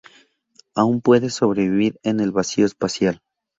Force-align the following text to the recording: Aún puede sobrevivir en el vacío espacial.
Aún 0.73 1.01
puede 1.01 1.29
sobrevivir 1.29 1.99
en 2.01 2.21
el 2.21 2.31
vacío 2.31 2.65
espacial. 2.65 3.21